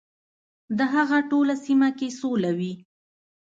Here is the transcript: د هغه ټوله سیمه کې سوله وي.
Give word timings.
د 0.77 0.79
هغه 0.93 1.17
ټوله 1.29 1.55
سیمه 1.65 1.89
کې 1.97 2.07
سوله 2.19 2.51
وي. 2.59 2.73